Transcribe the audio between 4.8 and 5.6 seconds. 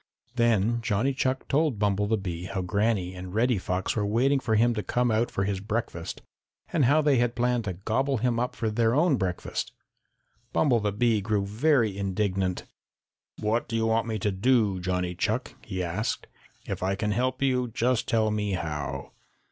come out for his